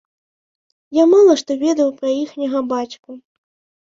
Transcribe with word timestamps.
Я 0.97 1.03
мала 1.11 1.35
што 1.41 1.57
ведаў 1.63 1.91
пра 1.99 2.09
іхняга 2.21 2.59
бацьку. 2.73 3.11